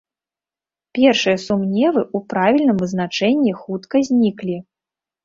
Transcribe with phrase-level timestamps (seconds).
[0.97, 4.57] Першыя сумневы ў правільным вызначэнні хутка зніклі.